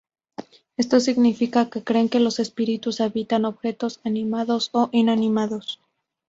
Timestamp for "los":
2.19-2.39